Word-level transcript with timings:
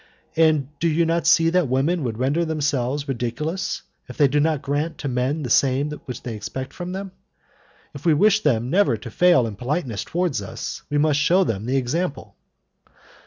"And 0.35 0.69
do 0.79 0.87
you 0.87 1.05
not 1.05 1.27
see 1.27 1.51
that 1.51 1.67
women 1.67 2.03
would 2.03 2.17
render 2.17 2.43
themselves 2.43 3.07
ridiculous 3.07 3.83
if 4.09 4.17
they 4.17 4.27
did 4.27 4.41
not 4.41 4.63
grant 4.63 4.97
to 4.97 5.07
men 5.07 5.43
the 5.43 5.49
same 5.51 5.89
that 5.89 6.07
they 6.23 6.33
expect 6.33 6.73
from 6.73 6.91
them. 6.91 7.11
If 7.93 8.03
we 8.03 8.15
wish 8.15 8.41
them 8.41 8.71
never 8.71 8.97
to 8.97 9.11
fail 9.11 9.45
in 9.45 9.55
politeness 9.57 10.03
towards 10.03 10.41
us, 10.41 10.81
we 10.89 10.97
must 10.97 11.19
shew 11.19 11.43
them 11.43 11.67
the 11.67 11.77
example." 11.77 12.35